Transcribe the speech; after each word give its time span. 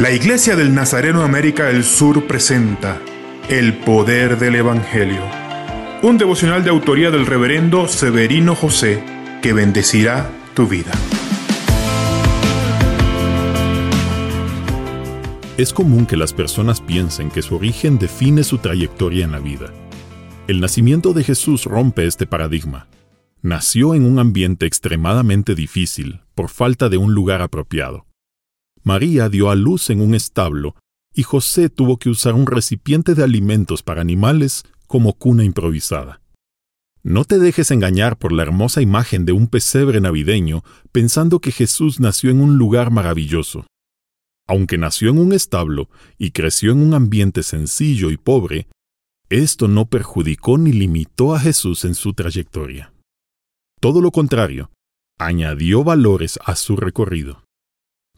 La 0.00 0.10
Iglesia 0.10 0.56
del 0.56 0.74
Nazareno 0.74 1.22
América 1.24 1.66
del 1.66 1.84
Sur 1.84 2.26
presenta 2.26 3.02
El 3.50 3.74
Poder 3.74 4.38
del 4.38 4.54
Evangelio, 4.54 5.20
un 6.02 6.16
devocional 6.16 6.64
de 6.64 6.70
autoría 6.70 7.10
del 7.10 7.26
reverendo 7.26 7.86
Severino 7.86 8.54
José 8.54 9.04
que 9.42 9.52
bendecirá 9.52 10.30
tu 10.54 10.66
vida. 10.66 10.90
Es 15.58 15.74
común 15.74 16.06
que 16.06 16.16
las 16.16 16.32
personas 16.32 16.80
piensen 16.80 17.30
que 17.30 17.42
su 17.42 17.56
origen 17.56 17.98
define 17.98 18.42
su 18.42 18.56
trayectoria 18.56 19.26
en 19.26 19.32
la 19.32 19.38
vida. 19.38 19.70
El 20.48 20.60
nacimiento 20.60 21.12
de 21.12 21.24
Jesús 21.24 21.66
rompe 21.66 22.06
este 22.06 22.24
paradigma. 22.26 22.88
Nació 23.42 23.94
en 23.94 24.06
un 24.06 24.18
ambiente 24.18 24.64
extremadamente 24.64 25.54
difícil 25.54 26.22
por 26.34 26.48
falta 26.48 26.88
de 26.88 26.96
un 26.96 27.12
lugar 27.12 27.42
apropiado. 27.42 28.06
María 28.82 29.28
dio 29.28 29.50
a 29.50 29.54
luz 29.54 29.90
en 29.90 30.00
un 30.00 30.14
establo 30.14 30.74
y 31.14 31.22
José 31.22 31.68
tuvo 31.68 31.98
que 31.98 32.08
usar 32.08 32.34
un 32.34 32.46
recipiente 32.46 33.14
de 33.14 33.22
alimentos 33.24 33.82
para 33.82 34.00
animales 34.00 34.64
como 34.86 35.12
cuna 35.14 35.44
improvisada. 35.44 36.22
No 37.02 37.24
te 37.24 37.38
dejes 37.38 37.70
engañar 37.70 38.18
por 38.18 38.32
la 38.32 38.42
hermosa 38.42 38.82
imagen 38.82 39.24
de 39.24 39.32
un 39.32 39.46
pesebre 39.48 40.00
navideño 40.00 40.62
pensando 40.92 41.40
que 41.40 41.52
Jesús 41.52 41.98
nació 41.98 42.30
en 42.30 42.40
un 42.40 42.58
lugar 42.58 42.90
maravilloso. 42.90 43.66
Aunque 44.46 44.78
nació 44.78 45.10
en 45.10 45.18
un 45.18 45.32
establo 45.32 45.88
y 46.18 46.32
creció 46.32 46.72
en 46.72 46.82
un 46.82 46.94
ambiente 46.94 47.42
sencillo 47.42 48.10
y 48.10 48.16
pobre, 48.16 48.68
esto 49.28 49.68
no 49.68 49.86
perjudicó 49.86 50.58
ni 50.58 50.72
limitó 50.72 51.34
a 51.34 51.40
Jesús 51.40 51.84
en 51.84 51.94
su 51.94 52.12
trayectoria. 52.12 52.92
Todo 53.80 54.00
lo 54.02 54.10
contrario, 54.10 54.70
añadió 55.18 55.84
valores 55.84 56.38
a 56.44 56.56
su 56.56 56.76
recorrido. 56.76 57.44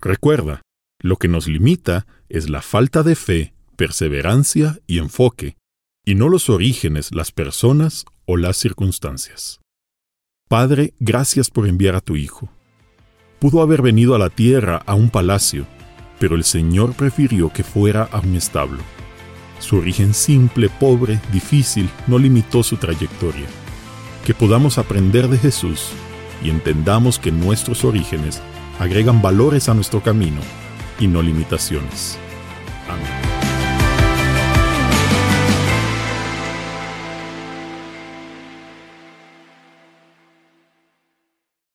Recuerda, 0.02 0.62
lo 1.00 1.16
que 1.16 1.28
nos 1.28 1.46
limita 1.46 2.06
es 2.28 2.50
la 2.50 2.60
falta 2.60 3.04
de 3.04 3.14
fe, 3.14 3.54
perseverancia 3.76 4.80
y 4.88 4.98
enfoque, 4.98 5.56
y 6.04 6.16
no 6.16 6.28
los 6.28 6.50
orígenes, 6.50 7.14
las 7.14 7.30
personas 7.30 8.04
o 8.26 8.36
las 8.36 8.56
circunstancias. 8.56 9.60
Padre, 10.48 10.94
gracias 10.98 11.50
por 11.50 11.68
enviar 11.68 11.94
a 11.94 12.00
tu 12.00 12.16
Hijo. 12.16 12.50
Pudo 13.38 13.62
haber 13.62 13.80
venido 13.80 14.16
a 14.16 14.18
la 14.18 14.28
tierra 14.28 14.82
a 14.86 14.94
un 14.94 15.08
palacio, 15.08 15.66
pero 16.18 16.34
el 16.34 16.42
Señor 16.42 16.94
prefirió 16.94 17.52
que 17.52 17.62
fuera 17.62 18.02
a 18.10 18.18
un 18.18 18.34
establo. 18.34 18.82
Su 19.60 19.76
origen 19.76 20.14
simple, 20.14 20.68
pobre, 20.68 21.20
difícil, 21.32 21.88
no 22.08 22.18
limitó 22.18 22.64
su 22.64 22.76
trayectoria. 22.76 23.46
Que 24.26 24.34
podamos 24.34 24.78
aprender 24.78 25.28
de 25.28 25.38
Jesús 25.38 25.90
y 26.42 26.50
entendamos 26.50 27.20
que 27.20 27.30
nuestros 27.30 27.84
orígenes 27.84 28.42
agregan 28.78 29.22
valores 29.22 29.68
a 29.68 29.74
nuestro 29.74 30.02
camino 30.02 30.40
y 30.98 31.06
no 31.06 31.22
limitaciones. 31.22 32.18